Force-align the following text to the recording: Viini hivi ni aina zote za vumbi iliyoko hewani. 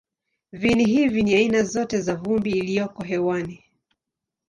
Viini 0.53 0.85
hivi 0.85 1.23
ni 1.23 1.35
aina 1.35 1.63
zote 1.63 2.01
za 2.01 2.15
vumbi 2.15 2.51
iliyoko 2.51 3.03
hewani. 3.03 3.63